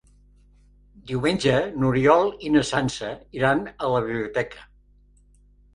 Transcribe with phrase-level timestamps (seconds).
[1.11, 1.53] Diumenge
[1.83, 4.69] n'Oriol i na Sança iran a la biblioteca.